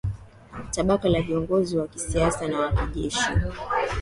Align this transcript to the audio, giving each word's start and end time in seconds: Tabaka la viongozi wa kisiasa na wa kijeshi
Tabaka 0.71 1.09
la 1.09 1.21
viongozi 1.21 1.77
wa 1.77 1.87
kisiasa 1.87 2.47
na 2.47 2.59
wa 2.59 2.71
kijeshi 2.71 3.29